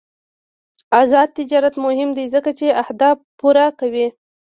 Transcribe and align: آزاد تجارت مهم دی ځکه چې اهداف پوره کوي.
آزاد 1.01 1.29
تجارت 1.37 1.75
مهم 1.85 2.09
دی 2.17 2.25
ځکه 2.33 2.49
چې 2.59 2.77
اهداف 2.83 3.17
پوره 3.39 3.65
کوي. 3.79 4.07